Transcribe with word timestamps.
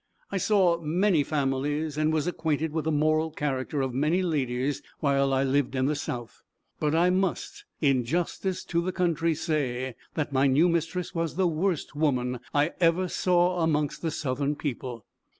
I 0.31 0.37
saw 0.37 0.79
many 0.81 1.23
families, 1.23 1.95
and 1.95 2.11
was 2.11 2.25
acquainted 2.25 2.73
with 2.73 2.85
the 2.85 2.91
moral 2.91 3.29
character 3.29 3.81
of 3.81 3.93
many 3.93 4.23
ladies 4.23 4.81
while 4.99 5.31
I 5.31 5.43
lived 5.43 5.75
in 5.75 5.85
the 5.85 5.93
South; 5.95 6.41
but 6.79 6.95
I 6.95 7.11
must, 7.11 7.65
in 7.81 8.03
justice 8.03 8.65
to 8.65 8.81
the 8.81 8.91
country, 8.91 9.35
say 9.35 9.93
that 10.15 10.33
my 10.33 10.47
new 10.47 10.69
mistress 10.69 11.13
was 11.13 11.35
the 11.35 11.45
worst 11.45 11.95
woman 11.95 12.39
I 12.51 12.71
ever 12.79 13.07
saw 13.07 13.59
amongst 13.61 14.01
the 14.01 14.09
southern 14.09 14.55
people. 14.55 15.05